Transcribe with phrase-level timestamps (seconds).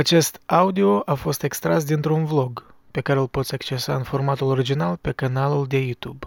[0.00, 4.96] Acest audio a fost extras dintr-un vlog pe care îl poți accesa în formatul original
[4.96, 6.26] pe canalul de YouTube.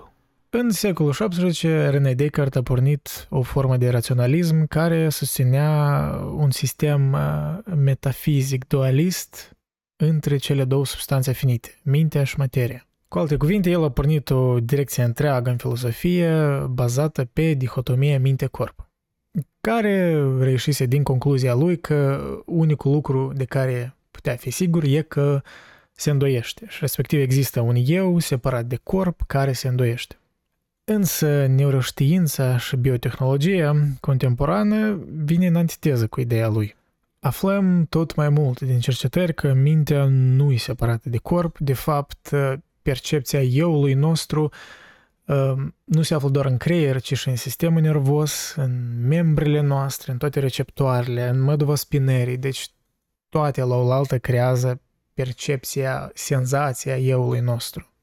[0.49, 5.99] În secolul XVII, René Descartes a pornit o formă de raționalism care susținea
[6.35, 9.57] un sistem uh, metafizic dualist
[9.95, 12.87] între cele două substanțe finite, mintea și materia.
[13.07, 16.31] Cu alte cuvinte, el a pornit o direcție întreagă în filosofie
[16.69, 18.89] bazată pe dihotomia minte-corp,
[19.71, 25.41] care reușise din concluzia lui că unicul lucru de care putea fi sigur e că
[25.91, 30.17] se îndoiește și respectiv există un eu separat de corp care se îndoiește.
[30.83, 36.75] Însă neuroștiința și biotehnologia contemporană vine în antiteză cu ideea lui.
[37.19, 42.29] Aflăm tot mai mult din cercetări că mintea nu e separată de corp, de fapt
[42.81, 44.51] percepția euului nostru
[45.83, 50.17] nu se află doar în creier, ci și în sistemul nervos, în membrele noastre, în
[50.17, 52.69] toate receptoarele, în măduva spinării, deci
[53.29, 54.81] toate la oaltă creează
[55.13, 57.93] percepția, senzația euului nostru.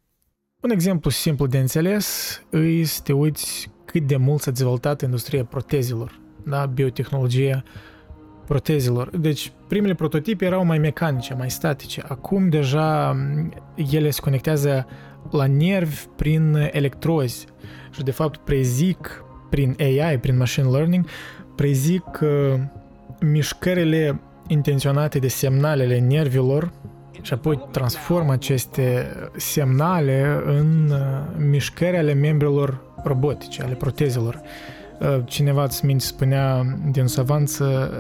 [0.61, 5.45] Un exemplu simplu de înțeles îi să te uiți cât de mult s-a dezvoltat industria
[5.45, 6.67] protezelor, da?
[6.67, 7.63] biotehnologia
[8.51, 9.17] protezelor.
[9.17, 12.03] Deci primele prototipe erau mai mecanice, mai statice.
[12.09, 13.17] Acum deja
[13.91, 14.87] ele se conectează
[15.31, 17.47] la nervi prin electrozi
[17.91, 21.07] și de fapt prezic prin AI, prin machine learning,
[21.55, 22.61] prezic uh,
[23.21, 26.73] mișcările intenționate de semnalele nervilor
[27.23, 30.99] și apoi transformă aceste semnale în uh,
[31.49, 34.41] mișcări ale membrilor robotice, ale protezelor.
[35.01, 37.91] Uh, cineva îți minte spunea din savanță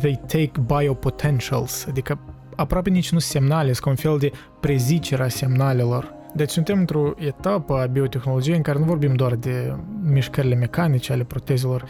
[0.00, 2.18] they take biopotentials, adică
[2.56, 6.16] aproape nici nu semnale, sunt un fel de prezicere a semnalelor.
[6.34, 11.24] Deci suntem într-o etapă a biotehnologiei în care nu vorbim doar de mișcările mecanice ale
[11.24, 11.84] protezelor,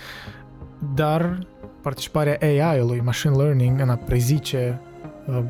[0.95, 1.39] dar
[1.83, 4.81] participarea AI-ului, machine learning, în a prezice
[5.27, 5.43] uh,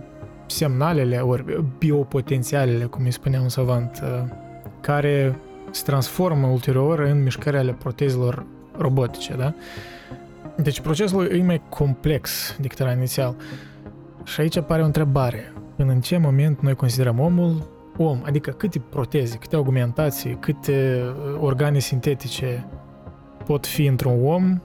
[0.46, 4.30] semnalele ori biopotențialele, cum îi spunea un savant, uh,
[4.80, 5.38] care
[5.70, 8.46] se transformă ulterior în mișcările ale protezelor
[8.76, 9.54] robotice, da?
[10.56, 13.36] Deci procesul e mai complex decât era inițial.
[14.24, 15.52] Și aici apare o întrebare.
[15.76, 18.20] Până în ce moment noi considerăm omul om?
[18.24, 22.66] Adică câte proteze, câte augmentații, câte uh, organe sintetice
[23.44, 24.60] pot fi într-un om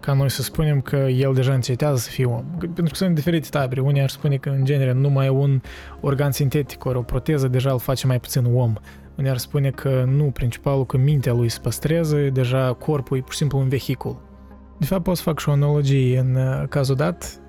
[0.00, 2.44] ca noi să spunem că el deja încetează să fie om.
[2.58, 3.80] Pentru că sunt diferite tabere.
[3.80, 5.60] Unii ar spune că, în genere, numai un
[6.00, 8.72] organ sintetic ori o proteză deja îl face mai puțin om.
[9.16, 13.32] Unii ar spune că nu, principalul că mintea lui se păstrează, deja corpul e pur
[13.32, 14.31] și simplu un vehicul.
[14.78, 17.40] De fapt, pot să fac și o analogie în uh, cazul dat,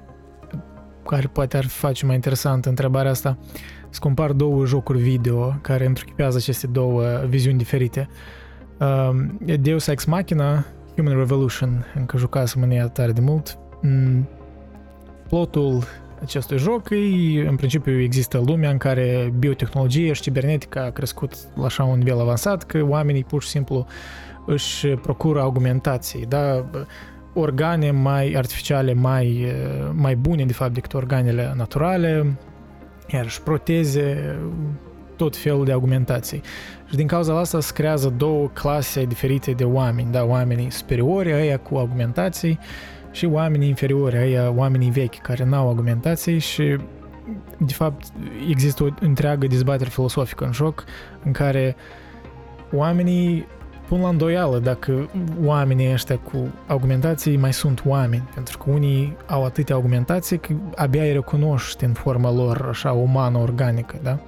[1.05, 3.37] care poate ar face mai interesant întrebarea asta,
[3.89, 8.07] să compar două jocuri video care întruchipează aceste două viziuni diferite.
[8.79, 13.57] Uh, Deus Ex Machina Human Revolution, încă jucasem în ea tare de mult.
[13.81, 14.27] Mm,
[15.27, 15.83] plotul
[16.21, 21.65] acestui joc e, în principiu, există lumea în care biotehnologie și cibernetica a crescut la
[21.65, 23.85] așa un nivel avansat că oamenii pur și simplu
[24.45, 26.65] își procură augmentații, da?
[27.33, 29.53] Organe mai artificiale, mai,
[29.93, 32.37] mai bune, de fapt, decât organele naturale,
[33.07, 34.35] iar și proteze,
[35.15, 36.41] tot felul de augmentații.
[36.89, 41.57] Și din cauza asta se creează două clase diferite de oameni, da, oamenii superiori, aia
[41.57, 42.59] cu augmentații,
[43.11, 46.77] și oamenii inferiori, aia oamenii vechi care n-au augmentații și
[47.57, 48.05] de fapt
[48.49, 50.83] există o întreagă dezbatere filosofică în joc
[51.23, 51.75] în care
[52.71, 53.47] oamenii
[53.93, 55.09] pun la îndoială dacă
[55.43, 61.03] oamenii ăștia cu augmentații mai sunt oameni, pentru că unii au atâtea augmentații că abia
[61.03, 64.19] îi recunoști în forma lor așa umană, organică, da?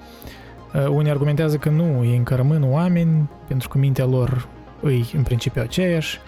[0.74, 4.48] Uh, unii argumentează că nu, ei încă rămân oameni, pentru că mintea lor
[4.81, 6.20] îi în principiu aceeași.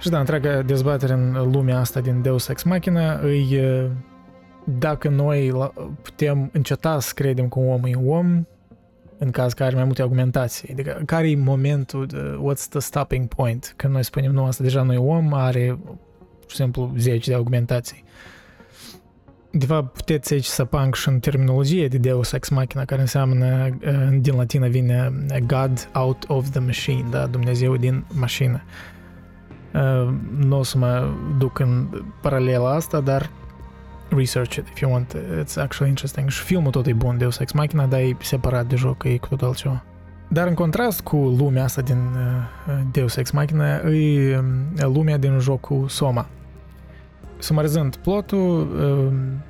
[0.00, 3.90] Și da, întreaga dezbatere în lumea asta din Deus Ex Machina îi uh,
[4.64, 5.70] dacă noi
[6.02, 8.46] putem înceta să credem că omul e om,
[9.22, 10.68] în caz că are mai multe argumentații.
[10.72, 12.06] Adică care e momentul,
[12.50, 13.72] what's the stopping point?
[13.76, 15.78] Când noi spunem, nu, asta deja nu e om, are,
[16.40, 18.04] pur și simplu, 10 de argumentații.
[19.50, 23.78] De fapt, puteți aici să pang și în terminologie de Deus Ex Machina, care înseamnă,
[24.20, 25.12] din latină vine
[25.46, 27.26] God out of the machine, da?
[27.26, 28.62] Dumnezeu din mașină.
[30.38, 31.88] Nu o să mă duc în
[32.20, 33.30] paralela asta, dar
[34.16, 35.16] research it if you want.
[35.16, 36.28] It's actually interesting.
[36.28, 39.28] Și filmul tot e bun, Deus Ex Machina, dar e separat de joc, e cu
[39.28, 39.84] totul altceva.
[40.28, 41.98] Dar în contrast cu lumea asta din
[42.92, 44.42] Deus Ex Machina, e
[44.76, 46.26] lumea din jocul Soma.
[47.38, 48.66] Sumarizând plotul,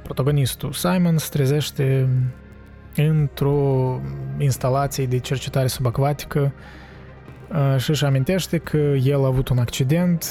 [0.03, 2.09] protagonistul Simon se trezește
[2.97, 4.01] într-o
[4.39, 6.53] instalație de cercetare subacvatică
[7.79, 10.27] și își amintește că el a avut un accident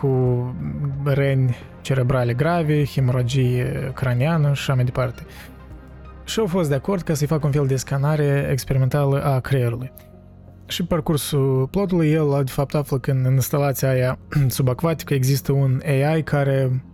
[0.00, 0.54] cu
[1.04, 5.26] răni cerebrale grave, hemorragie craniană și așa mai departe.
[6.24, 9.92] Și au fost de acord ca să-i facă un fel de scanare experimentală a creierului.
[10.66, 14.18] Și parcursul plotului, el de fapt află că în instalația aia
[14.56, 16.84] subacvatică există un AI care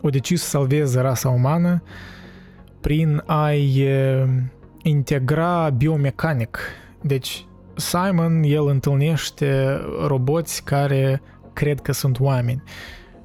[0.00, 1.82] o decis să salveze rasa umană
[2.80, 3.88] prin a-i
[4.82, 6.58] integra biomecanic.
[7.02, 11.22] Deci Simon, el întâlnește roboți care
[11.54, 12.62] cred că sunt oameni.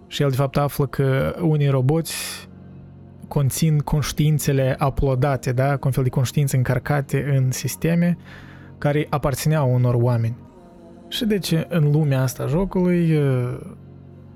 [0.07, 2.47] Și el de fapt află că unii roboți
[3.27, 5.77] conțin conștiințele aplodate, da?
[5.77, 8.17] Cu un fel de conștiințe încărcate în sisteme
[8.77, 10.35] care aparțineau unor oameni.
[11.07, 13.15] Și deci în lumea asta jocului,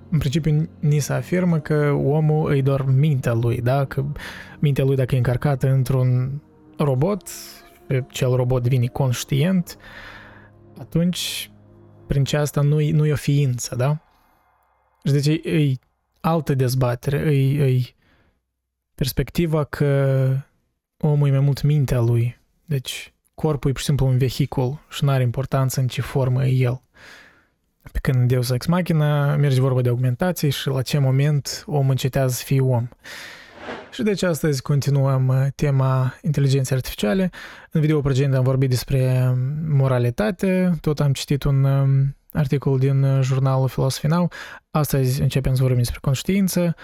[0.10, 3.86] în principiu ni se afirmă că omul îi doar mintea lui, da?
[3.86, 4.04] Că
[4.60, 6.42] mintea lui dacă e încărcată într-un
[6.78, 7.28] robot,
[8.07, 9.78] cel robot devine conștient,
[10.80, 11.51] atunci
[12.13, 13.98] prin ce asta nu, nu e o ființă, da?
[15.06, 15.74] Și deci e, e
[16.19, 17.94] altă dezbatere, e, e
[18.95, 20.30] perspectiva că
[20.98, 22.39] omul e mai mult mintea lui.
[22.65, 26.45] Deci corpul e pur și simplu un vehicul și nu are importanță în ce formă
[26.45, 26.81] e el.
[27.92, 32.33] Pe când Deus Ex Machina merge vorba de augmentație și la ce moment omul încetează
[32.33, 32.88] să fie om.
[33.94, 37.30] Și deci astăzi continuăm uh, tema inteligenței artificiale.
[37.72, 39.38] În video precedent am vorbit despre um,
[39.75, 44.31] moralitate, tot am citit un um, articol din uh, jurnalul Philosophy Now.
[44.72, 46.75] Astăzi începem să vorbim despre conștiință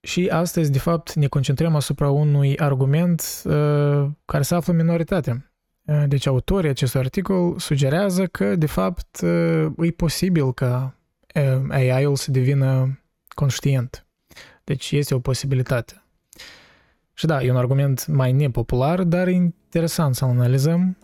[0.00, 5.50] și astăzi, de fapt, ne concentrăm asupra unui argument uh, care se află în minoritate.
[5.84, 10.94] Uh, deci autorii acestui articol sugerează că, de fapt, uh, e posibil ca
[11.34, 12.98] uh, AI-ul să devină
[13.28, 14.06] conștient.
[14.64, 16.02] Deci este o posibilitate.
[17.18, 20.96] Și da, e un argument mai nepopular, dar e interesant să-l analizăm,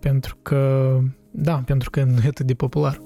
[0.00, 0.92] pentru că,
[1.30, 3.00] da, pentru că nu e atât de popular.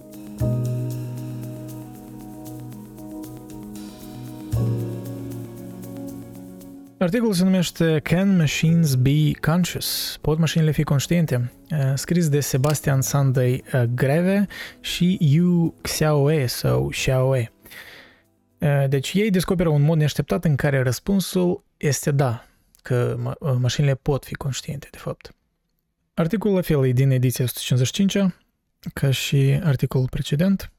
[6.99, 10.19] Articolul se numește Can Machines Be Conscious?
[10.21, 11.53] Pot mașinile fi conștiente?
[11.95, 14.47] Scris de Sebastian Sunday Greve
[14.81, 17.53] și Yu Xiaoe sau Xiaoe.
[18.89, 22.45] Deci ei descoperă un mod neașteptat în care răspunsul este da,
[22.83, 25.35] că ma- mașinile pot fi conștiente, de fapt.
[26.15, 28.35] Articolul la fel e din ediția 155
[28.95, 30.73] ca și articolul precedent.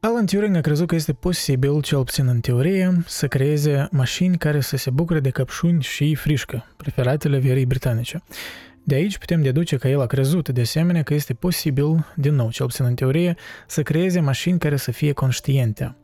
[0.00, 4.60] Alan Turing a crezut că este posibil, cel puțin în teorie, să creeze mașini care
[4.60, 8.22] să se bucure de căpșuni și frișcă, preferatele vierii britanice.
[8.84, 12.50] De aici putem deduce că el a crezut de asemenea că este posibil, din nou,
[12.50, 13.36] cel puțin în teorie,
[13.66, 15.96] să creeze mașini care să fie conștiente.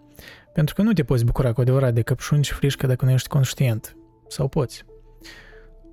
[0.57, 3.29] Pentru că nu te poți bucura cu adevărat de căpșuni și frișcă dacă nu ești
[3.29, 3.97] conștient.
[4.29, 4.85] Sau poți.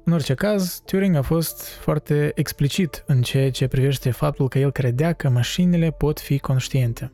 [0.03, 4.71] În orice caz, Turing a fost foarte explicit în ceea ce privește faptul că el
[4.71, 7.11] credea că mașinile pot fi conștiente.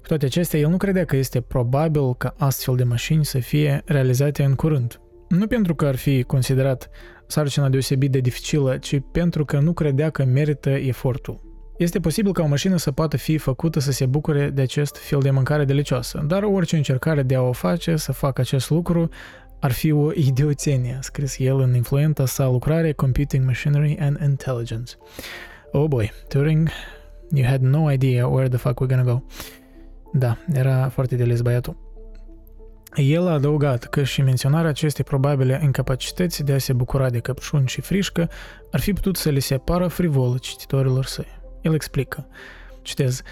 [0.00, 3.82] Cu toate acestea, el nu credea că este probabil ca astfel de mașini să fie
[3.84, 5.00] realizate în curând.
[5.28, 6.90] Nu pentru că ar fi considerat
[7.26, 11.47] sarcina deosebit de dificilă, ci pentru că nu credea că merită efortul.
[11.78, 15.20] Este posibil ca o mașină să poată fi făcută să se bucure de acest fel
[15.20, 19.08] de mâncare delicioasă, dar orice încercare de a o face să facă acest lucru
[19.60, 24.92] ar fi o idiotenie, a scris el în influenta sa lucrare Computing Machinery and Intelligence.
[25.72, 26.68] Oh boy, Turing,
[27.34, 29.22] you had no idea where the fuck we're gonna go.
[30.12, 31.76] Da, era foarte deles băiatul.
[32.94, 37.68] El a adăugat că și menționarea acestei probabile incapacități de a se bucura de căpșuni
[37.68, 38.30] și frișcă
[38.70, 41.37] ar fi putut să le se apară frivolă cititorilor săi.
[41.60, 42.26] El explică,
[42.82, 43.22] citez,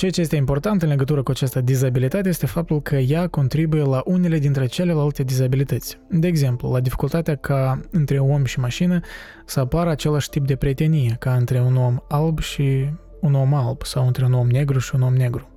[0.00, 4.02] Ceea ce este important în legătură cu această dizabilitate este faptul că ea contribuie la
[4.04, 5.98] unele dintre celelalte dizabilități.
[6.10, 9.00] De exemplu, la dificultatea ca între om și mașină
[9.44, 13.82] să apară același tip de prietenie ca între un om alb și un om alb
[13.82, 15.48] sau între un om negru și un om negru.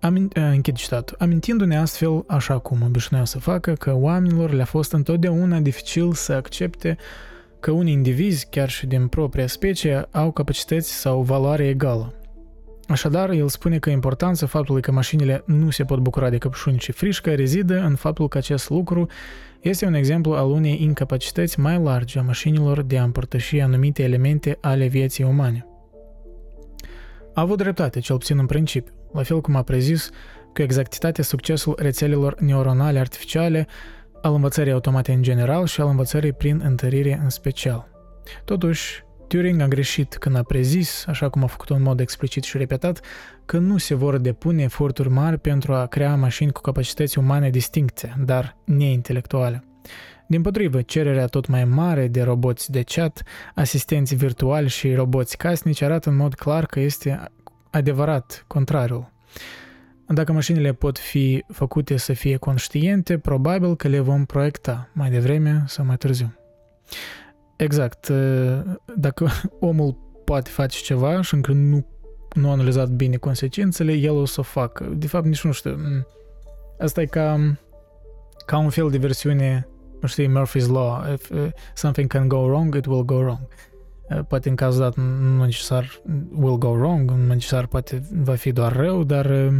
[0.00, 1.14] Amin, închid citat.
[1.18, 6.96] Amintindu-ne astfel, așa cum obișnuia să facă, că oamenilor le-a fost întotdeauna dificil să accepte
[7.64, 12.14] că unii indivizi, chiar și din propria specie, au capacități sau valoare egală.
[12.88, 16.92] Așadar, el spune că importanța faptului că mașinile nu se pot bucura de căpșuni și
[16.92, 19.06] frișcă rezidă în faptul că acest lucru
[19.60, 24.58] este un exemplu al unei incapacități mai largi a mașinilor de a împărtăși anumite elemente
[24.60, 25.66] ale vieții umane.
[27.34, 30.10] A avut dreptate, cel puțin în principiu, la fel cum a prezis
[30.54, 33.66] cu exactitate succesul rețelelor neuronale artificiale,
[34.24, 37.88] al învățării automate în general și al învățării prin întărire în special.
[38.44, 42.56] Totuși, Turing a greșit când a prezis, așa cum a făcut-o în mod explicit și
[42.56, 43.00] repetat,
[43.44, 48.16] că nu se vor depune eforturi mari pentru a crea mașini cu capacități umane distincte,
[48.24, 49.64] dar neintelectuale.
[50.26, 53.22] Din potrivă, cererea tot mai mare de roboți de chat,
[53.54, 57.24] asistenți virtuali și roboți casnici arată în mod clar că este
[57.70, 59.12] adevărat contrariul.
[60.08, 65.64] Dacă mașinile pot fi făcute să fie conștiente, probabil că le vom proiecta mai devreme
[65.66, 66.38] sau mai târziu.
[67.56, 68.12] Exact.
[68.96, 69.28] Dacă
[69.60, 71.86] omul poate face ceva și încă nu,
[72.32, 74.84] nu a analizat bine consecințele, el o să o facă.
[74.96, 75.76] De fapt, nici nu știu.
[76.78, 77.56] Asta e ca,
[78.46, 79.68] ca un fel de versiune,
[80.00, 81.12] nu știu, Murphy's Law.
[81.12, 83.40] If uh, something can go wrong, it will go wrong.
[84.10, 86.00] Uh, poate în cazul dat nu necesar
[86.32, 89.54] will go wrong, nu necesar poate va fi doar rău, dar uh,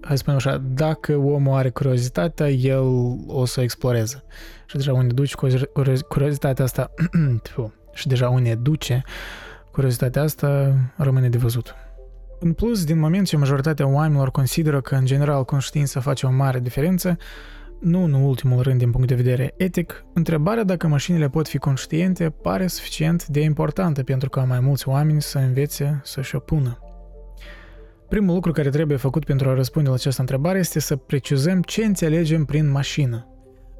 [0.00, 2.82] hai să spunem așa, dacă omul are curiozitatea, el
[3.26, 4.24] o să exploreze.
[4.66, 5.34] Și deja unde duce
[6.08, 6.90] curiozitatea asta,
[7.94, 9.02] și deja unde duce
[9.72, 11.74] curiozitatea asta, rămâne de văzut.
[12.40, 16.60] În plus, din moment ce majoritatea oamenilor consideră că, în general, conștiința face o mare
[16.60, 17.16] diferență,
[17.80, 22.30] nu în ultimul rând din punct de vedere etic, întrebarea dacă mașinile pot fi conștiente
[22.30, 26.87] pare suficient de importantă pentru ca mai mulți oameni să învețe să-și o pună.
[28.08, 31.84] Primul lucru care trebuie făcut pentru a răspunde la această întrebare este să precizăm ce
[31.84, 33.26] înțelegem prin mașină.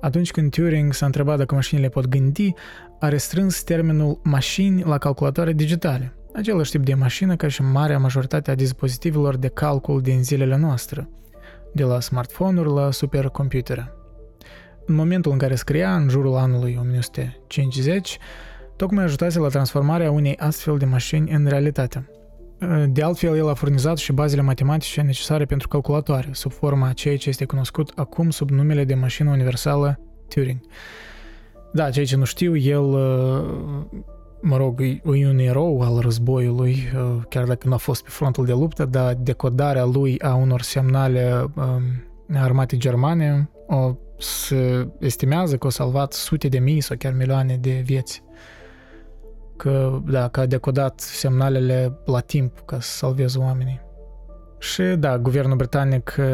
[0.01, 2.53] Atunci când Turing s-a întrebat dacă mașinile pot gândi,
[3.01, 8.51] a restrâns termenul mașini la calculatoare digitale, același tip de mașină ca și marea majoritate
[8.51, 11.09] a dispozitivelor de calcul din zilele noastre,
[11.73, 13.93] de la smartphone-uri la supercomputere.
[14.87, 18.19] În momentul în care scria, în jurul anului 1950,
[18.77, 22.09] tocmai ajutase la transformarea unei astfel de mașini în realitate–
[22.89, 27.17] de altfel, el a furnizat și bazele matematice necesare pentru calculatoare, sub forma a ceea
[27.17, 30.61] ce este cunoscut acum sub numele de mașină universală Turing.
[31.73, 32.83] Da, ceea ce nu știu, el,
[34.41, 36.77] mă rog, e un erou al războiului,
[37.29, 41.53] chiar dacă nu a fost pe frontul de luptă, dar decodarea lui a unor semnale
[42.35, 47.83] armate germane o se estimează că a salvat sute de mii sau chiar milioane de
[47.85, 48.23] vieți
[49.59, 53.81] că, da, că a decodat semnalele la timp ca să salveze oamenii.
[54.59, 56.27] Și da, guvernul britanic uh,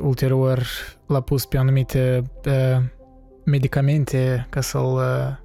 [0.00, 0.62] ulterior
[1.06, 2.82] l-a pus pe anumite uh,
[3.44, 5.36] medicamente ca să-l, uh,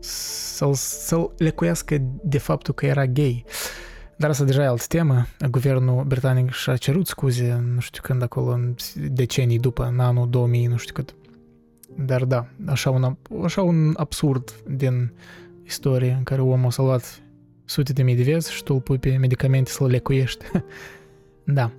[0.00, 3.44] să-l, să-l lecuiască de faptul că era gay.
[4.16, 5.26] Dar asta deja e altă temă.
[5.50, 10.66] Guvernul britanic și-a cerut scuze, nu știu când acolo, în decenii după, în anul 2000,
[10.66, 11.14] nu știu cât.
[11.96, 15.12] Dar da, așa un, așa un absurd din
[15.64, 17.22] istorie în care omul a salvat
[17.64, 20.44] sute de mii de vieți și tu îl pui pe medicamente să-l lecuiești.
[21.44, 21.72] da.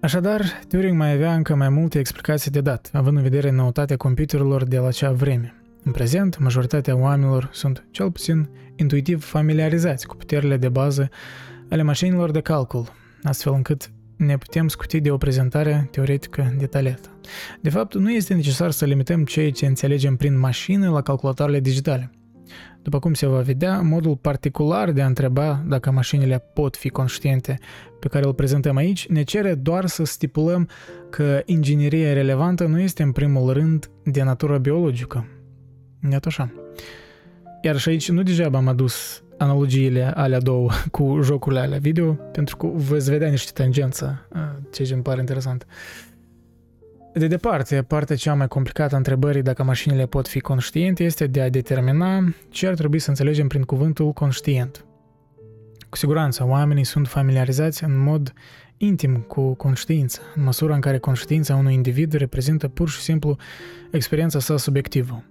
[0.00, 4.64] Așadar, Turing mai avea încă mai multe explicații de dat, având în vedere noutatea computerelor
[4.64, 5.54] de la acea vreme.
[5.84, 11.08] În prezent, majoritatea oamenilor sunt, cel puțin, intuitiv familiarizați cu puterile de bază
[11.70, 12.92] ale mașinilor de calcul,
[13.22, 17.08] astfel încât ne putem scuti de o prezentare teoretică detaliată.
[17.60, 22.10] De fapt, nu este necesar să limităm ceea ce înțelegem prin mașină la calculatoarele digitale.
[22.82, 27.58] După cum se va vedea, modul particular de a întreba dacă mașinile pot fi conștiente
[28.00, 30.68] pe care îl prezentăm aici ne cere doar să stipulăm
[31.10, 35.26] că ingineria relevantă nu este în primul rând de natură biologică.
[36.10, 36.52] Iată așa.
[37.62, 42.56] Iar și aici nu degeaba am adus analogiile alea două cu jocurile alea video, pentru
[42.56, 44.28] că veți vedea niște tangență,
[44.72, 45.66] ceea ce îmi pare interesant.
[47.12, 51.40] De departe, partea cea mai complicată a întrebării dacă mașinile pot fi conștiente este de
[51.40, 54.84] a determina ce ar trebui să înțelegem prin cuvântul conștient.
[55.88, 58.32] Cu siguranță, oamenii sunt familiarizați în mod
[58.76, 63.36] intim cu conștiința, în măsura în care conștiința unui individ reprezintă pur și simplu
[63.90, 65.24] experiența sa subiectivă.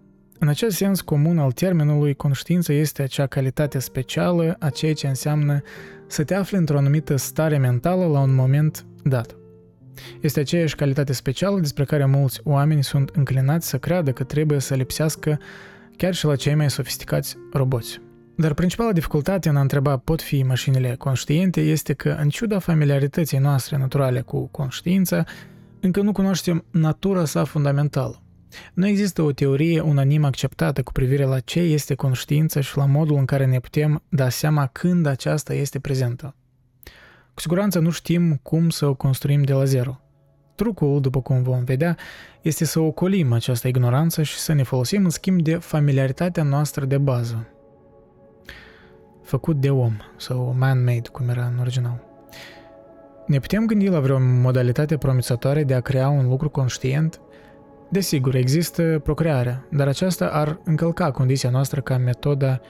[0.44, 5.62] În acest sens comun al termenului, conștiință este acea calitate specială a ceea ce înseamnă
[6.08, 9.36] să te afli într-o anumită stare mentală la un moment dat.
[10.22, 14.76] Este aceeași calitate specială despre care mulți oameni sunt înclinați să creadă că trebuie să
[14.76, 15.40] lipsească
[15.98, 18.02] chiar și la cei mai sofisticați roboți.
[18.36, 23.38] Dar principala dificultate în a întreba pot fi mașinile conștiente este că, în ciuda familiarității
[23.38, 25.24] noastre naturale cu conștiința,
[25.80, 28.23] încă nu cunoaștem natura sa fundamentală.
[28.74, 33.18] Nu există o teorie unanim acceptată cu privire la ce este conștiința și la modul
[33.18, 36.36] în care ne putem da seama când aceasta este prezentă.
[37.34, 40.00] Cu siguranță nu știm cum să o construim de la zero.
[40.56, 41.98] Trucul, după cum vom vedea,
[42.42, 46.98] este să ocolim această ignoranță și să ne folosim în schimb de familiaritatea noastră de
[46.98, 47.48] bază.
[49.24, 52.04] Făcut de om, sau man-made, cum era în original.
[53.28, 57.20] Ne putem gândi la vreo modalitate promițătoare de a crea un lucru conștient–
[57.94, 62.62] Desigur, există procrearea, dar aceasta ar încălca condiția noastră ca metoda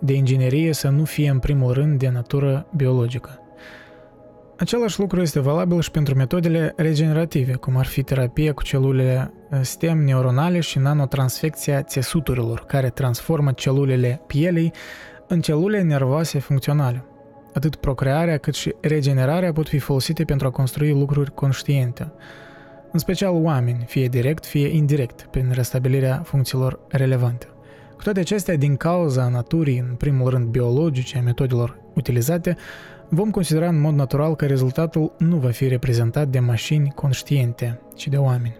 [0.00, 3.40] de inginerie să nu fie în primul rând de natură biologică.
[4.58, 9.98] Același lucru este valabil și pentru metodele regenerative, cum ar fi terapia cu celulele stem
[9.98, 14.72] neuronale și nanotransfecția țesuturilor, care transformă celulele pielei
[15.28, 17.04] în celule nervoase funcționale.
[17.54, 22.12] Atât procrearea cât și regenerarea pot fi folosite pentru a construi lucruri conștiente,
[22.92, 27.46] în special oameni, fie direct, fie indirect, prin restabilirea funcțiilor relevante.
[27.96, 32.56] Cu toate acestea, din cauza naturii, în primul rând biologice, a metodelor utilizate,
[33.08, 38.08] vom considera în mod natural că rezultatul nu va fi reprezentat de mașini conștiente, ci
[38.08, 38.56] de oameni.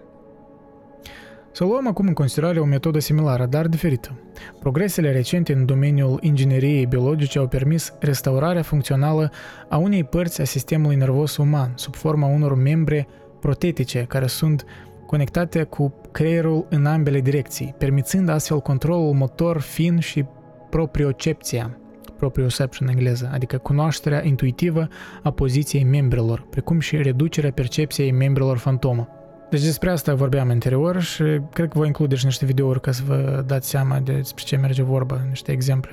[1.51, 4.19] Să luăm acum în considerare o metodă similară, dar diferită.
[4.59, 9.31] Progresele recente în domeniul ingineriei biologice au permis restaurarea funcțională
[9.69, 13.07] a unei părți a sistemului nervos uman, sub forma unor membre
[13.43, 14.65] protetice care sunt
[15.05, 20.25] conectate cu creierul în ambele direcții, permițând astfel controlul motor fin și
[20.69, 21.77] propriocepția,
[22.17, 24.87] proprioception în engleză, adică cunoașterea intuitivă
[25.23, 29.07] a poziției membrilor, precum și reducerea percepției membrilor fantomă.
[29.53, 33.01] Deci despre asta vorbeam anterior și cred că voi include și niște videouri ca să
[33.07, 35.91] vă dați seama despre ce merge vorba, niște exemple.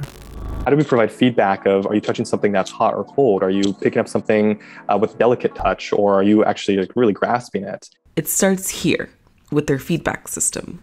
[0.64, 3.42] How do we provide feedback of are you touching something that's hot or cold?
[3.42, 7.12] Are you picking up something uh, with delicate touch or are you actually like really
[7.12, 7.88] grasping it?
[8.14, 9.08] It starts here
[9.50, 10.80] with their feedback system.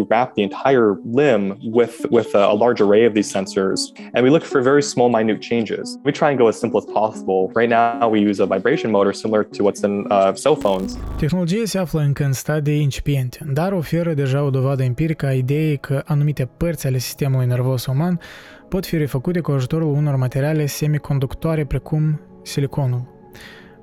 [0.00, 3.80] We wrap the entire limb with, with a, a, large array of these sensors,
[4.14, 5.98] and we look for very small, minute changes.
[6.04, 7.50] We try and go as simple as possible.
[7.54, 10.98] Right now, we use a vibration motor similar to what's in uh, cell phones.
[11.16, 15.76] Tehnologia se află încă în stadii incipiente, dar oferă deja o dovadă empirică a ideii
[15.78, 18.20] că anumite părți ale sistemului nervos uman
[18.68, 23.16] pot fi refăcute cu ajutorul unor materiale semiconductoare precum siliconul.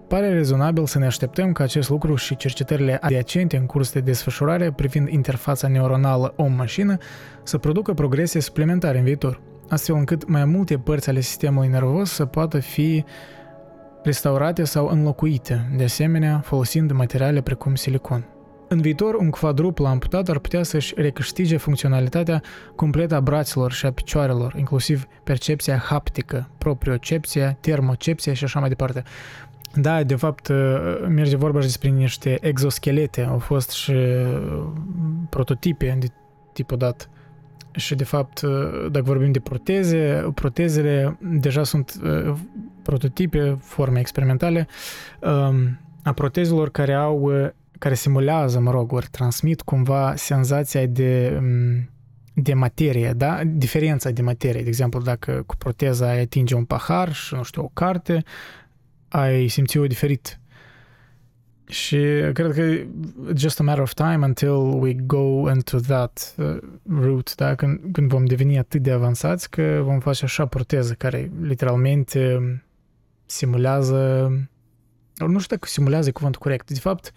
[0.07, 4.71] Pare rezonabil să ne așteptăm ca acest lucru și cercetările adiacente în curs de desfășurare
[4.71, 6.97] privind interfața neuronală om-mașină
[7.43, 12.25] să producă progrese suplimentare în viitor, astfel încât mai multe părți ale sistemului nervos să
[12.25, 13.03] poată fi
[14.03, 18.25] restaurate sau înlocuite, de asemenea folosind materiale precum silicon.
[18.67, 22.41] În viitor, un quadruplu amputat ar putea să-și recâștige funcționalitatea
[22.75, 29.03] completă a braților și a picioarelor, inclusiv percepția haptică, propriocepția, termocepția și așa mai departe.
[29.75, 30.51] Da, de fapt,
[31.07, 33.21] merge vorba și despre niște exoschelete.
[33.21, 33.93] Au fost și
[35.29, 36.07] prototipe de
[36.53, 37.09] tipul dat.
[37.71, 38.41] Și, de fapt,
[38.91, 42.01] dacă vorbim de proteze, protezele deja sunt
[42.81, 44.67] prototipe, forme experimentale
[46.03, 47.31] a protezelor care au,
[47.79, 51.39] care simulează, mă rog, ori transmit cumva senzația de
[52.37, 53.41] de materie, da?
[53.45, 54.61] Diferența de materie.
[54.61, 58.23] De exemplu, dacă cu proteza ai atinge un pahar și, nu știu, o carte,
[59.07, 60.39] ai simți-o diferit.
[61.67, 61.97] Și
[62.33, 62.85] cred că
[63.35, 66.57] just a matter of time until we go into that uh,
[66.89, 67.55] route, da?
[67.55, 72.39] când, când vom deveni atât de avansați că vom face așa proteză care literalmente
[73.25, 74.29] simulează,
[75.17, 77.11] nu știu dacă simulează cuvântul corect, de fapt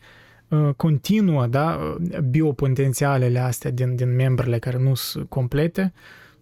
[0.48, 1.96] uh, continuă, da,
[2.30, 5.92] biopotențialele astea din, din membrele care nu sunt complete,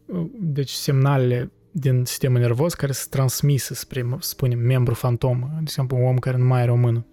[0.07, 5.97] uh, deci semnalele din sistemul nervos care se transmisă spre, spunem, membru fantom, de exemplu,
[5.97, 7.07] un om care nu mai are o mână.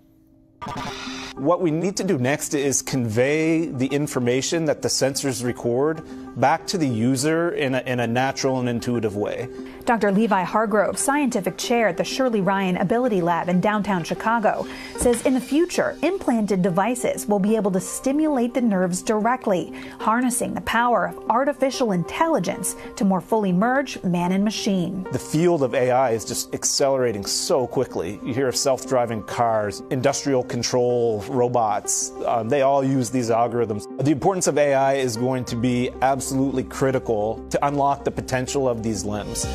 [1.36, 6.04] What we need to do next is convey the information that the sensors record
[6.40, 9.50] back to the user in a, in a natural and intuitive way.
[9.86, 10.12] Dr.
[10.12, 14.66] Levi Hargrove, scientific chair at the Shirley Ryan Ability Lab in downtown Chicago,
[14.98, 20.54] says in the future, implanted devices will be able to stimulate the nerves directly, harnessing
[20.54, 25.06] the power of artificial intelligence to more fully merge man and machine.
[25.12, 28.20] The field of AI is just accelerating so quickly.
[28.24, 33.84] You hear of self driving cars, industrial control robots, um, they all use these algorithms.
[34.04, 38.82] The importance of AI is going to be absolutely critical to unlock the potential of
[38.82, 39.48] these limbs.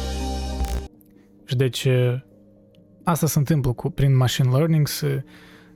[1.44, 1.88] Și deci
[3.04, 5.24] asta se întâmplă cu, prin machine learning, se,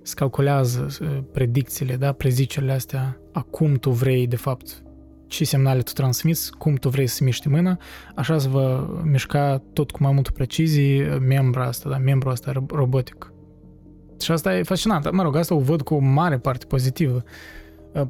[0.03, 0.87] se calculează
[1.33, 4.83] predicțiile, da, prezicerile astea, acum tu vrei, de fapt,
[5.27, 7.79] ce semnale tu transmiți, cum tu vrei să miști mâna,
[8.15, 13.32] așa se va mișca tot cu mai multă precizie membra asta, da, membru asta robotic.
[14.25, 15.11] Și asta e fascinant.
[15.11, 17.25] Mă rog, asta o văd cu o mare parte pozitivă.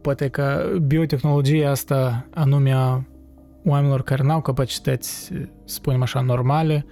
[0.00, 3.02] Poate că biotehnologia asta, anume a
[3.64, 5.32] oamenilor care n-au capacități,
[5.64, 6.86] spunem așa, normale,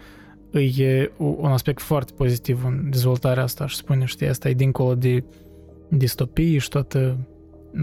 [0.77, 5.25] e un aspect foarte pozitiv în dezvoltarea asta și spune, știi, asta e dincolo de
[5.89, 7.17] distopie și toată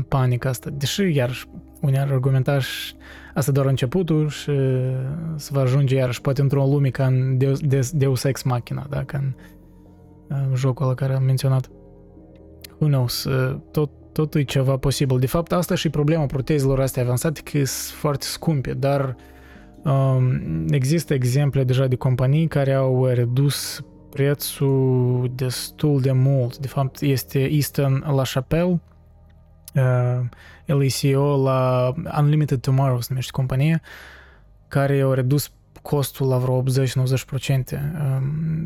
[0.08, 0.70] panica asta.
[0.70, 1.48] Deși, iar
[1.82, 2.94] unii ar argumenta și
[3.34, 4.52] asta doar începutul și
[5.36, 9.04] să va ajunge iarăși poate într-o lume ca în Deus, Deus Ex Machina, da?
[9.04, 9.34] ca în
[10.54, 11.70] jocul ăla care am menționat.
[12.80, 13.28] Who knows?
[13.72, 15.20] Tot, tot e ceva posibil.
[15.20, 19.16] De fapt, asta și problema protezelor astea avansate, că sunt foarte scumpe, dar
[19.84, 26.58] um, există exemple deja de companii care au redus prețul destul de mult.
[26.58, 28.82] De fapt, este Easton La Chapelle,
[29.76, 30.20] uh,
[30.66, 33.82] el e CEO la Unlimited Tomorrow, se numește compania,
[34.68, 35.52] care au redus
[35.88, 36.66] costul la vreo 80-90%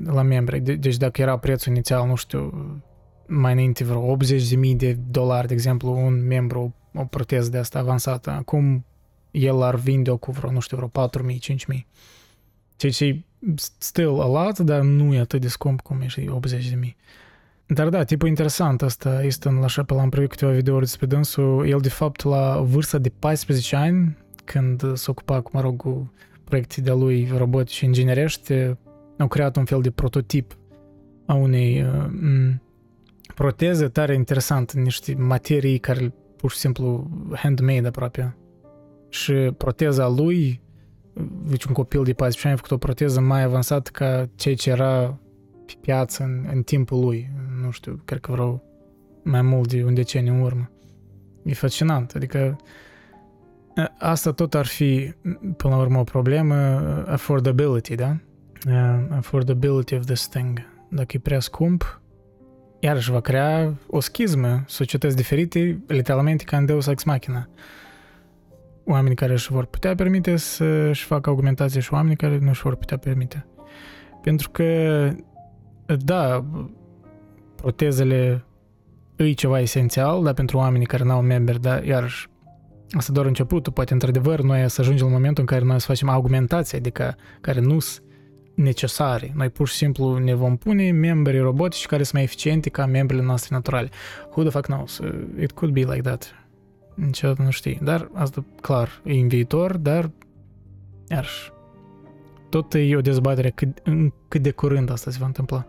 [0.03, 0.60] la membri.
[0.60, 2.51] Deci dacă era prețul inițial, nu știu,
[3.27, 8.31] mai înainte vreo 80.000 de dolari, de exemplu, un membru, o proteză de asta avansată,
[8.31, 8.86] acum
[9.31, 11.55] el ar vinde-o cu vreo, nu știu, vreo 4.000, 5.000.
[12.75, 13.23] Ceea ce e
[13.55, 16.29] still a lot, dar nu e atât de scump cum e și
[16.84, 16.95] 80.000.
[17.65, 21.79] Dar da, tipul interesant asta, Easton la Shepard, am privit câteva videouri despre dânsul, el
[21.79, 26.12] de fapt la vârsta de 14 ani, când se ocupa cu, mă rog, cu
[26.51, 28.53] proiecte de lui robotice inginerești,
[29.17, 30.57] au creat un fel de prototip
[31.25, 32.53] a unei uh,
[33.35, 38.35] proteze tare interesant, niște materii care pur și simplu handmade aproape.
[39.09, 40.61] Și proteza lui,
[41.49, 44.69] deci un copil de 14 ani a făcut o proteză mai avansată ca ceea ce
[44.69, 45.19] era
[45.65, 47.29] pe piață în, în timpul lui.
[47.63, 48.63] Nu știu, cred că vreo
[49.23, 50.71] mai mult de un deceniu în urmă.
[51.43, 52.57] E fascinant, adică
[53.99, 55.13] asta tot ar fi,
[55.57, 56.55] până la urmă, o problemă,
[57.07, 58.17] affordability, da?
[58.67, 60.60] Uh, affordability of this thing.
[60.89, 62.01] Dacă e prea scump,
[62.79, 67.49] iarăși va crea o schismă, societăți diferite, literalmente ca în Deus Ex Machina.
[68.86, 72.75] Oamenii care își vor putea permite să-și facă augmentație și oamenii care nu își vor
[72.75, 73.45] putea permite.
[74.21, 75.10] Pentru că,
[75.86, 76.45] da,
[77.55, 78.45] protezele
[79.15, 82.29] e ceva esențial, dar pentru oamenii care n-au membri, dar iarăși
[82.91, 86.10] asta doar începutul, poate într-adevăr noi să ajungem în momentul în care noi să facem
[86.10, 88.06] augmentație, adică care nu sunt
[88.56, 89.32] necesare.
[89.36, 93.21] Noi pur și simplu ne vom pune membri robotici care sunt mai eficiente ca membrii
[93.21, 93.89] noastre naturale.
[94.30, 95.01] Who the fuck knows?
[95.39, 96.36] It could be like that.
[96.95, 97.80] Niciodată nu știi.
[97.84, 100.12] Dar asta, clar, e în viitor, dar
[101.08, 101.51] iarăși
[102.49, 103.82] tot e o dezbatere cât,
[104.27, 105.67] cât de curând asta se va întâmpla.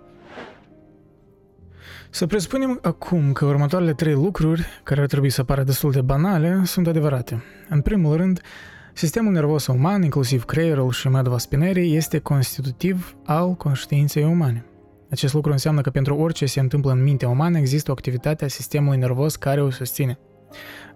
[2.15, 6.61] Să presupunem acum că următoarele trei lucruri, care ar trebui să apară destul de banale,
[6.65, 7.43] sunt adevărate.
[7.69, 8.41] În primul rând,
[8.95, 14.65] Sistemul nervos uman, inclusiv creierul și medova spinării, este constitutiv al conștiinței umane.
[15.11, 18.49] Acest lucru înseamnă că pentru orice se întâmplă în mintea umană există o activitate a
[18.49, 20.19] sistemului nervos care o susține.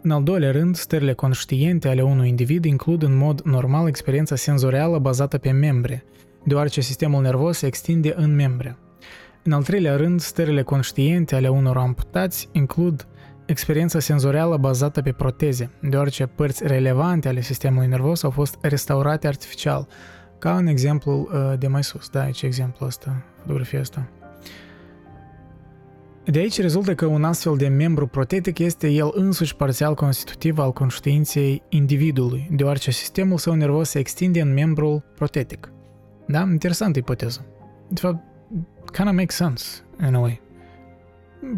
[0.03, 4.99] În al doilea rând, stările conștiente ale unui individ includ în mod normal experiența senzorială
[4.99, 6.05] bazată pe membre,
[6.45, 8.79] deoarece sistemul nervos se extinde în membre.
[9.47, 13.07] În al treilea rând, stările conștiente ale unor amputați includ
[13.45, 19.89] experiența senzorială bazată pe proteze, deoarece părți relevante ale sistemului nervos au fost restaurate artificial,
[20.39, 22.09] ca în exemplul uh, de mai sus.
[22.09, 24.09] Da, aici exemplul ăsta, fotografia asta.
[26.25, 30.73] De aici rezultă că un astfel de membru protetic este el însuși parțial constitutiv al
[30.73, 35.73] conștiinței individului, deoarece sistemul său nervos se extinde în membrul protetic.
[36.27, 36.41] Da?
[36.41, 37.47] Interesantă ipoteză.
[37.89, 38.35] De fapt,
[38.97, 40.41] kind of makes sense, in a way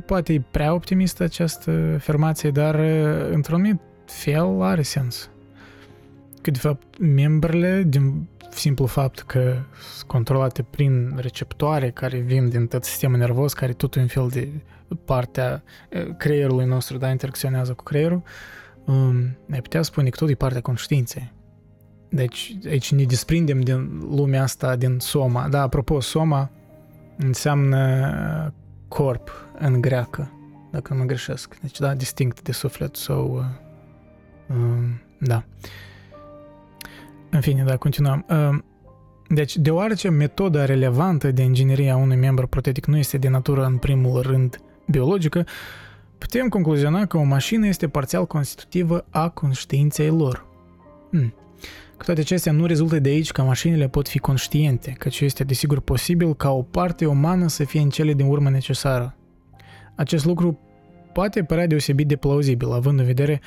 [0.07, 2.75] poate e prea optimistă această afirmație, dar
[3.31, 5.31] într-un anumit fel are sens.
[6.43, 9.57] Că de fapt membrele, din simplu fapt că
[9.93, 14.49] sunt controlate prin receptoare care vin din tot sistemul nervos, care tot un fel de
[15.05, 15.63] partea
[16.17, 18.23] creierului nostru, da, interacționează cu creierul,
[18.85, 21.33] um, ai putea spune că tot e partea conștiinței.
[22.09, 25.49] Deci aici ne desprindem din lumea asta, din soma.
[25.49, 26.51] Da, apropo, soma
[27.19, 28.53] înseamnă
[28.89, 30.31] corp în greacă,
[30.71, 31.59] dacă nu mă greșesc.
[31.61, 33.35] Deci, da, distinct de suflet sau...
[33.35, 35.45] Uh, uh, da.
[37.31, 38.25] În fine, da, continuăm.
[38.29, 38.59] Uh,
[39.29, 43.77] deci, deoarece metoda relevantă de inginerie a unui membru protetic nu este de natură, în
[43.77, 45.47] primul rând, biologică,
[46.19, 50.47] putem concluziona că o mașină este parțial constitutivă a conștiinței lor.
[51.11, 51.35] Hmm.
[51.99, 55.81] Cu toate acestea, nu rezultă de aici că mașinile pot fi conștiente, căci este desigur
[55.81, 59.17] posibil ca o parte umană să fie în cele din urmă necesară.
[59.95, 60.59] Acest lucru
[61.13, 63.41] poate părea deosebit de plauzibil, având în vedere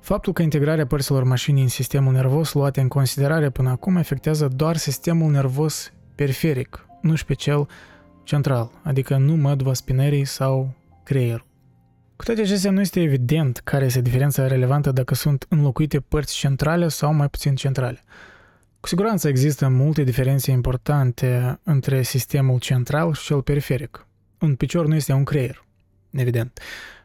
[0.00, 4.76] faptul că integrarea părților mașinii în sistemul nervos luate în considerare până acum afectează doar
[4.76, 7.68] sistemul nervos periferic, nu și pe cel
[8.22, 11.53] central, adică nu mădva spinării sau creierul.
[12.16, 16.88] Cu toate acestea, nu este evident care este diferența relevantă dacă sunt înlocuite părți centrale
[16.88, 18.04] sau mai puțin centrale.
[18.80, 24.06] Cu siguranță există multe diferențe importante între sistemul central și cel periferic.
[24.38, 25.64] Un picior nu este un creier,
[26.10, 26.60] evident.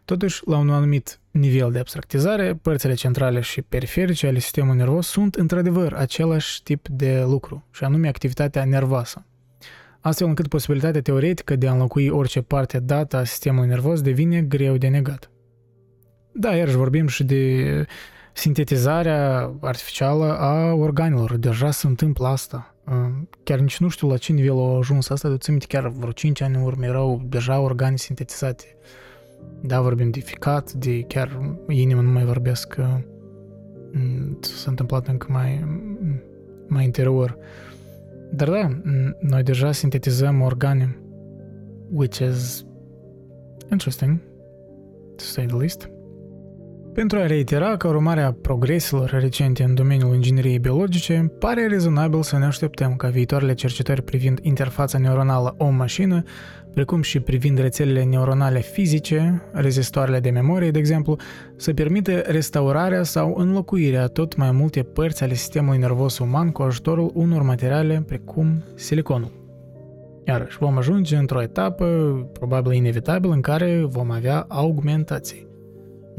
[0.06, 5.36] Totuși, la un anumit nivel de abstractizare, părțile centrale și periferice ale sistemului nervos sunt
[5.36, 9.24] într-adevăr același tip de lucru, și anume activitatea nervoasă
[10.00, 14.78] astfel încât posibilitatea teoretică de a înlocui orice parte dată a sistemului nervos devine greu
[14.78, 15.32] de negat.
[16.32, 17.86] Da, iarăși vorbim și de
[18.34, 21.38] sintetizarea artificială a organelor.
[21.38, 22.76] Deja se întâmplă asta.
[23.44, 26.42] Chiar nici nu știu la ce nivel au ajuns asta, de țin chiar vreo 5
[26.42, 28.78] ani în urmă erau deja organe sintetizate.
[29.62, 32.76] Da, vorbim de ficat, de chiar inima nu mai vorbesc.
[34.40, 35.66] S-a întâmplat încă mai
[36.68, 37.38] mai interior.
[38.32, 38.82] Dar da,
[39.20, 40.98] noi deja sintetizăm organe,
[41.92, 42.66] which is
[43.72, 44.20] interesting,
[45.16, 45.90] to say the least.
[47.00, 52.38] Pentru a reitera că urmare a progreselor recente în domeniul ingineriei biologice, pare rezonabil să
[52.38, 56.24] ne așteptăm ca viitoarele cercetări privind interfața neuronală om-mașină,
[56.74, 61.16] precum și privind rețelele neuronale fizice, rezistoarele de memorie, de exemplu,
[61.56, 67.12] să permită restaurarea sau înlocuirea tot mai multe părți ale sistemului nervos uman cu ajutorul
[67.14, 69.32] unor materiale precum siliconul.
[70.26, 71.86] Iarăși, vom ajunge într-o etapă,
[72.34, 75.49] probabil inevitabil, în care vom avea augmentații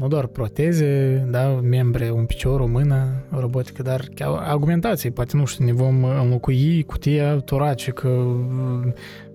[0.01, 5.11] nu doar proteze, da, membre, un picior, o mână robotică, dar chiar augmentații.
[5.11, 8.09] Poate, nu știu, ne vom înlocui cutia toracică,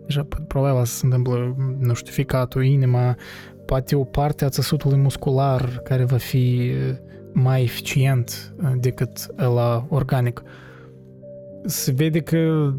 [0.06, 3.16] deja probabil să se întâmplă, nu știu, ficatul, inima,
[3.64, 6.72] poate o parte a țesutului muscular care va fi
[7.32, 10.42] mai eficient decât la organic.
[11.64, 12.72] Se vede că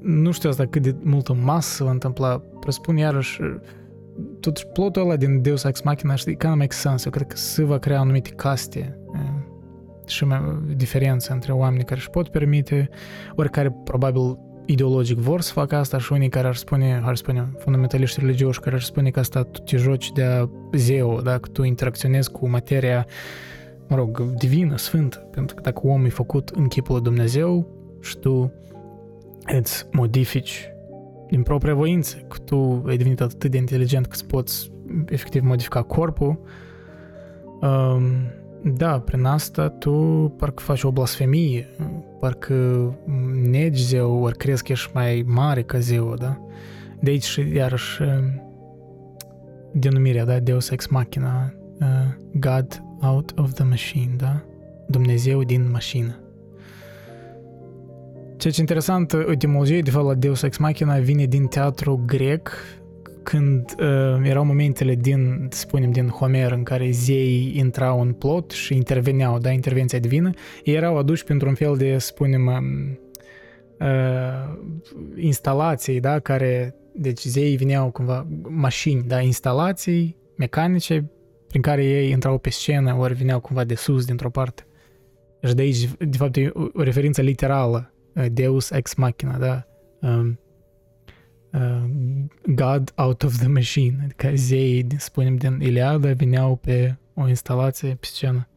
[0.00, 2.42] nu știu asta cât de multă masă se va întâmpla.
[2.60, 3.40] Presupun iarăși
[4.40, 7.02] totuși plotul ăla din Deus Ex Machina, știi, kind of makes sense.
[7.04, 8.96] Eu cred că se va crea anumite caste
[10.06, 10.40] și mai
[10.76, 12.88] diferență între oamenii care își pot permite,
[13.34, 17.52] ori care probabil ideologic vor să facă asta și unii care ar spune, ar spune
[17.58, 22.30] fundamentaliști religioși care ar spune că asta tu te joci de zeu, dacă tu interacționezi
[22.30, 23.06] cu materia,
[23.88, 27.66] mă rog, divină, sfântă, pentru că dacă omul e făcut în chipul lui Dumnezeu
[28.00, 28.52] și tu
[29.58, 30.71] îți modifici
[31.32, 34.72] din propria voință, că tu ai devenit atât de inteligent că îți poți
[35.08, 36.40] efectiv modifica corpul,
[37.60, 38.02] um,
[38.64, 39.92] da, prin asta tu
[40.36, 41.68] parcă faci o blasfemie,
[42.20, 42.54] parcă
[43.50, 46.40] negi zeu, ori crezi că ești mai mare ca zeu, da?
[47.00, 48.42] De aici și iarăși um,
[49.72, 51.86] denumirea, da, Deus Ex Machina, uh,
[52.40, 54.42] God out of the machine, da?
[54.86, 56.21] Dumnezeu din mașină.
[58.42, 62.50] Ceea ce e interesant, etimologia de fapt la Deus Ex Machina vine din teatru grec,
[63.22, 68.74] când uh, erau momentele din, spunem, din Homer în care zei intrau în plot și
[68.74, 70.30] interveneau, da, intervenția divină,
[70.64, 72.98] ei erau aduși pentru un fel de, spunem, um,
[73.86, 74.58] uh,
[75.16, 81.10] instalații, da, care, deci zeii vineau cumva, mașini, da, instalații mecanice
[81.48, 84.66] prin care ei intrau pe scenă, ori vineau cumva de sus, dintr-o parte.
[85.46, 87.91] Și de aici, de fapt, e o referință literală Uh,
[88.30, 89.66] Deus ex machina, da?
[90.00, 90.38] Um,
[91.52, 91.84] uh,
[92.54, 98.06] God out of the machine, adică zei, spunem, din Iliada vineau pe o instalație pe
[98.06, 98.48] scenă.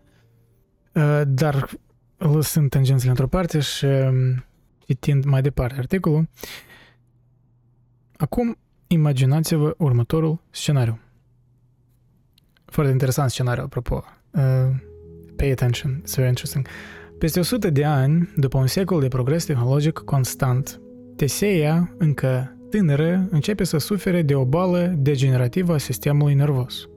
[0.93, 1.69] Uh, dar
[2.17, 4.45] lăsând tangențele într-o parte și um,
[4.85, 6.29] citind mai departe articolul,
[8.17, 10.99] acum imaginați-vă următorul scenariu.
[12.65, 14.03] Foarte interesant scenariu, apropo.
[14.31, 14.41] Uh,
[15.35, 16.67] pay attention, it's very interesting.
[17.17, 20.81] Peste 100 de ani, după un secol de progres tehnologic constant,
[21.15, 26.89] Teseia, încă tânără, începe să sufere de o boală degenerativă a sistemului nervos.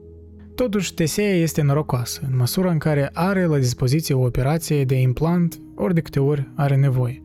[0.55, 5.61] Totuși, Teseia este norocoasă, în măsura în care are la dispoziție o operație de implant
[5.75, 7.21] ori de câte ori are nevoie.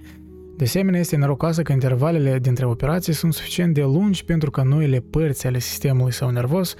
[0.57, 5.00] De asemenea, este norocoasă că intervalele dintre operații sunt suficient de lungi pentru ca noile
[5.00, 6.74] părți ale sistemului său nervos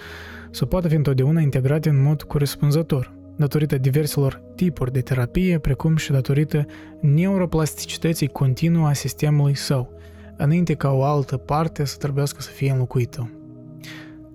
[0.51, 6.11] să poată fi întotdeauna integrate în mod corespunzător datorită diverselor tipuri de terapie, precum și
[6.11, 6.67] datorită
[7.01, 9.93] neuroplasticității continuă a sistemului său,
[10.37, 13.31] înainte ca o altă parte să trebuiască să fie înlocuită.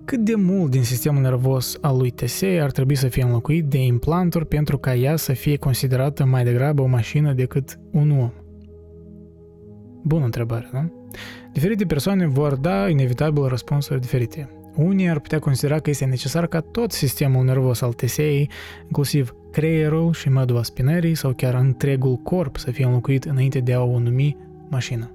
[0.04, 3.78] Cât de mult din sistemul nervos al lui Tesei ar trebui să fie înlocuit de
[3.78, 8.32] implanturi pentru ca ea să fie considerată mai degrabă o mașină decât un om?
[10.02, 11.08] Bună întrebare, nu?
[11.52, 14.59] Diferite persoane vor da inevitabil răspunsuri diferite.
[14.74, 18.50] Unii ar putea considera că este necesar ca tot sistemul nervos al TSEI,
[18.82, 23.82] inclusiv creierul și mădua spinării sau chiar întregul corp să fie înlocuit înainte de a
[23.82, 24.36] o numi
[24.68, 25.10] mașină.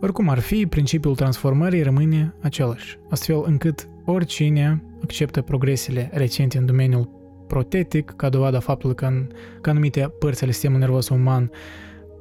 [0.00, 7.08] Oricum ar fi, principiul transformării rămâne același, astfel încât oricine acceptă progresele recente în domeniul
[7.46, 9.26] protetic ca dovada faptului că, în,
[9.60, 11.50] că anumite părți ale sistemului nervos uman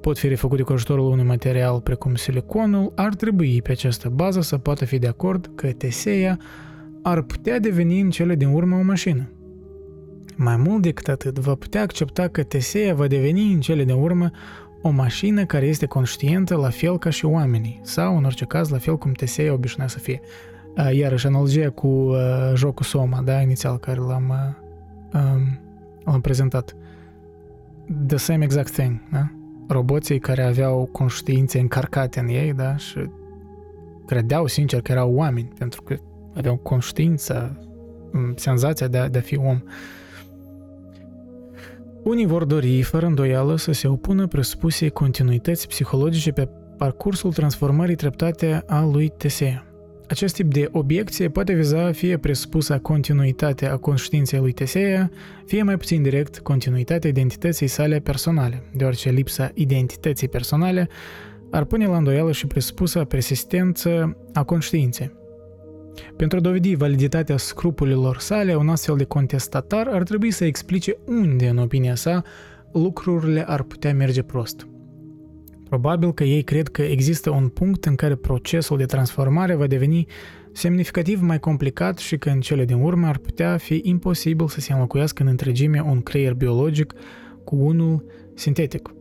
[0.02, 4.58] pot fi refăcute cu ajutorul unui material precum siliconul, ar trebui pe această bază să
[4.58, 6.40] poată fi de acord că Teseia
[7.02, 9.30] ar putea deveni în cele din urmă o mașină.
[10.36, 14.32] Mai mult decât atât, va putea accepta că Teseia va deveni în cele din urmă
[14.82, 18.78] o mașină care este conștientă la fel ca și oamenii, sau în orice caz la
[18.78, 20.22] fel cum Teseia obișnuia să fie.
[20.92, 22.18] Iarăși, analogia cu uh,
[22.56, 25.60] jocul Soma, da, inițial, care l-am, uh, um,
[26.06, 26.76] l-am prezentat.
[28.08, 29.37] The same exact thing, da?
[29.68, 33.10] Roboții care aveau conștiințe încarcate în ei, da, și
[34.06, 35.96] credeau sincer că erau oameni, pentru că
[36.36, 37.58] aveau conștiința,
[38.36, 39.62] senzația de a, de a fi om.
[42.04, 48.64] Unii vor dori, fără îndoială, să se opună presupusei continuități psihologice pe parcursul transformării treptate
[48.68, 49.67] a lui Tesea.
[50.08, 55.12] Acest tip de obiecție poate viza fie presupusa continuitate a conștiinței lui Tesea,
[55.46, 60.90] fie mai puțin direct continuitatea identității sale personale, deoarece lipsa identității personale
[61.52, 65.12] ar pune la îndoială și presupusa persistență a conștiinței.
[66.16, 71.48] Pentru a dovedi validitatea scrupulilor sale, un astfel de contestatar ar trebui să explice unde,
[71.48, 72.24] în opinia sa,
[72.72, 74.68] lucrurile ar putea merge prost.
[75.70, 80.06] Probabil că ei cred că există un punct în care procesul de transformare va deveni
[80.52, 84.74] semnificativ mai complicat și că în cele din urmă ar putea fi imposibil să se
[84.74, 86.94] înlocuiască în întregime un creier biologic
[87.44, 88.92] cu unul sintetic.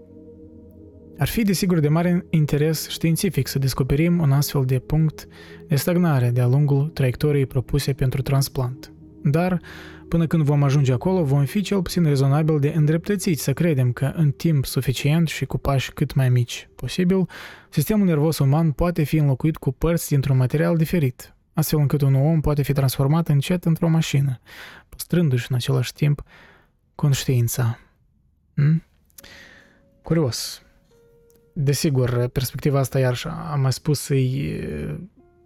[1.19, 5.27] Ar fi desigur de mare interes științific să descoperim un astfel de punct
[5.69, 8.96] de stagnare de-a lungul traiectoriei propuse pentru transplant.
[9.31, 9.61] Dar,
[10.09, 14.13] până când vom ajunge acolo, vom fi cel puțin rezonabil de îndreptățiți să credem că
[14.15, 17.29] în timp suficient și cu pași cât mai mici posibil,
[17.71, 22.41] sistemul nervos uman poate fi înlocuit cu părți dintr-un material diferit, astfel încât un om
[22.41, 24.41] poate fi transformat încet într-o mașină,
[24.89, 26.23] păstrându-și în același timp
[26.95, 27.79] conștiința.
[28.55, 28.83] Hmm?
[30.03, 30.63] Curios.
[31.53, 35.01] Desigur, perspectiva asta, iar am mai spus, e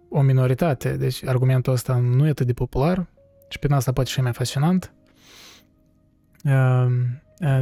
[0.09, 3.07] o minoritate, deci argumentul ăsta nu e atât de popular
[3.51, 4.93] și pe asta poate și mai fascinant.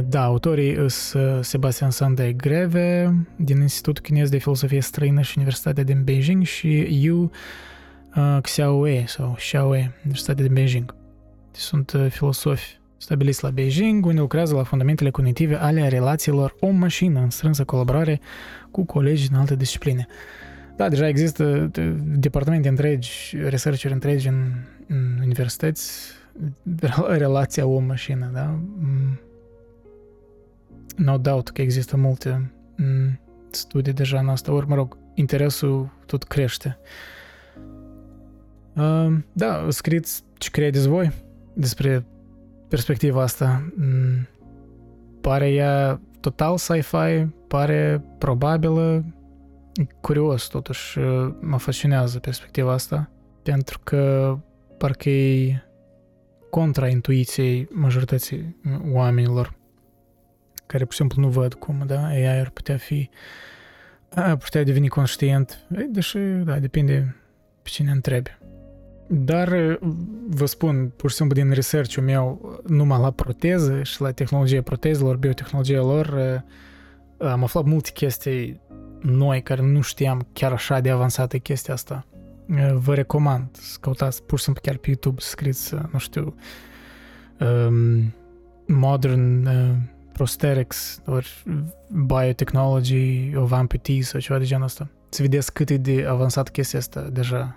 [0.04, 6.04] Da, autorii sunt Sebastian Sandai Greve din Institutul Chinez de Filosofie Străină și Universitatea din
[6.04, 7.30] Beijing și Yu
[8.40, 10.94] Xiaoe sau Xiaoe, Universitatea din Beijing.
[11.50, 17.64] Sunt filosofi stabiliți la Beijing, unde lucrează la fundamentele cognitive ale relațiilor om-mașină în strânsă
[17.64, 18.20] colaborare
[18.70, 20.06] cu colegi din alte discipline.
[20.80, 21.70] Da, deja există
[22.04, 24.52] departamente întregi, researcheri întregi în,
[24.88, 26.12] în universități,
[27.08, 28.58] relația om-mașină, da?
[28.78, 29.20] Mm.
[30.96, 36.22] No doubt că există multe mm, studii deja în asta, ori, mă rog, interesul tot
[36.22, 36.78] crește.
[38.76, 41.12] Uh, da, scriți ce credeți voi
[41.52, 42.06] despre
[42.68, 43.72] perspectiva asta.
[43.76, 44.28] Mm,
[45.20, 49.04] pare ea total sci-fi, pare probabilă,
[50.00, 50.98] curios totuși,
[51.40, 53.10] mă fascinează perspectiva asta,
[53.42, 54.36] pentru că
[54.78, 55.62] parcă e
[56.50, 58.56] contra intuiției majorității
[58.92, 59.58] oamenilor
[60.66, 63.10] care, pur și simplu, nu văd cum, da, AI ar putea fi,
[64.14, 67.16] ar putea deveni conștient, deși, da, depinde
[67.62, 68.38] pe cine întrebi.
[69.08, 69.78] Dar
[70.28, 75.16] vă spun, pur și simplu din research-ul meu, numai la proteză și la tehnologia protezelor,
[75.16, 76.42] biotehnologia lor,
[77.18, 78.60] am aflat multe chestii
[79.00, 82.06] noi care nu știam chiar așa de avansată chestia asta.
[82.72, 86.34] Vă recomand să căutați pur și simplu chiar pe YouTube să scriți, nu știu,
[87.40, 88.14] um,
[88.66, 89.76] modern uh,
[90.12, 91.44] prosthetics ori
[92.06, 94.88] biotechnology of amputee sau ceva de genul ăsta.
[95.08, 97.56] Să vedeți cât e de avansat chestia asta deja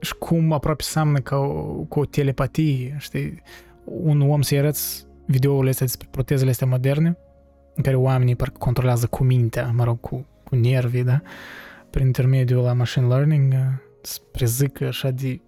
[0.00, 3.42] și cum aproape seamănă ca o, cu o telepatie, știi?
[3.84, 7.16] Un om să-i arăți videourile astea despre protezele astea moderne,
[7.74, 11.22] în care oamenii parcă controlează cu mintea, mă rog, cu, cu nervii, da?
[11.90, 13.54] Prin intermediul la machine learning,
[14.02, 15.40] să prezică așa de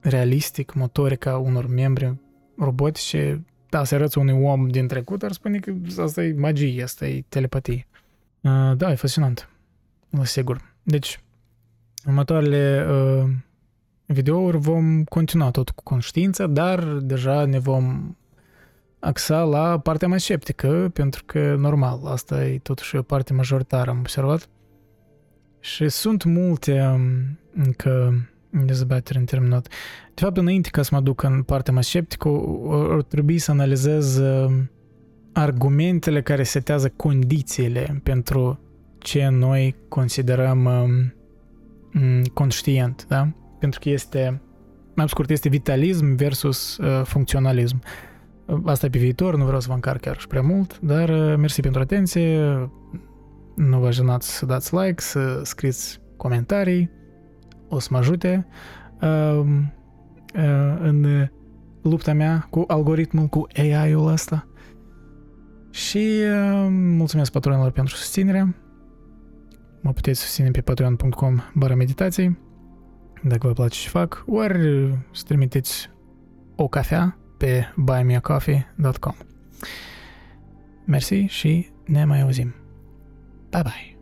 [0.00, 2.16] realistic motorica unor membri
[2.58, 5.72] robotice, da, să arăți unui om din trecut, ar spune că
[6.02, 7.86] asta e magie, asta e telepatie.
[8.40, 9.48] Uh, da, e fascinant,
[10.22, 10.74] sigur.
[10.82, 11.20] Deci,
[12.06, 13.30] următoarele uh,
[14.06, 18.16] videouri vom continua tot cu conștiința, dar deja ne vom
[19.06, 23.98] axa la partea mai sceptică, pentru că, normal, asta e totuși o parte majoritară, am
[23.98, 24.48] observat.
[25.60, 28.12] Și sunt multe um, încă
[28.50, 29.68] dezbateri în terminat.
[30.14, 32.28] De fapt, înainte ca să mă duc în partea mai sceptică,
[32.90, 34.70] ar trebui să analizez um,
[35.32, 38.60] argumentele care setează condițiile pentru
[38.98, 43.28] ce noi considerăm um, conștient, da?
[43.58, 44.40] pentru că este,
[44.94, 47.82] mai scurt, este vitalism versus uh, funcționalism.
[48.64, 51.34] Asta e pe viitor, nu vreau să vă încarc chiar și prea mult, dar uh,
[51.36, 52.38] mersi pentru atenție,
[53.56, 56.90] nu vă jenați să dați like, să scriți comentarii,
[57.68, 58.46] o să mă ajute
[59.00, 59.40] uh,
[60.34, 61.28] uh, în
[61.82, 64.48] lupta mea cu algoritmul, cu AI-ul ăsta.
[65.70, 68.56] Și uh, mulțumesc patronilor pentru susținere.
[69.82, 72.38] Mă puteți susține pe patreon.com bară meditații
[73.22, 74.58] dacă vă place ce fac, ori
[75.12, 75.90] să trimiteți
[76.56, 79.14] o cafea pe buymeacoffee.com.
[80.84, 82.54] Mersi și ne mai auzim.
[83.50, 83.96] Bye bye!